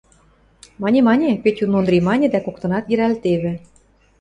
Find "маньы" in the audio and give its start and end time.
2.07-2.27